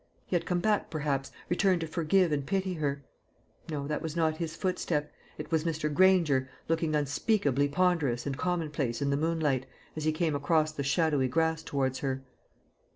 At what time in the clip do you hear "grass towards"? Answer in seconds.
11.27-11.99